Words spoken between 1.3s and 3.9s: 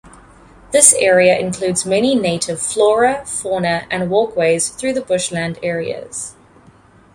includes many native flora, fauna